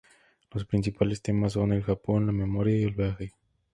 Los 0.49 0.65
principales 0.65 1.21
temas 1.21 1.53
son 1.53 1.73
el 1.73 1.83
Japón, 1.83 2.25
la 2.25 2.31
memoria 2.31 2.75
y 2.75 2.83
el 2.85 2.95
viaje. 2.95 3.33